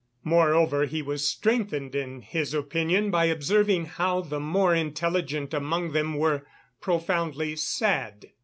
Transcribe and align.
Moreover, 0.23 0.87
he 0.87 1.03
was 1.03 1.27
strengthened 1.27 1.93
in 1.93 2.23
his 2.23 2.55
opinion 2.55 3.11
by 3.11 3.25
observing 3.25 3.85
how 3.85 4.21
the 4.21 4.39
more 4.39 4.73
intelligent 4.73 5.53
among 5.53 5.91
them 5.91 6.15
were 6.15 6.41
profoundly 6.81 7.55
sad. 7.55 8.31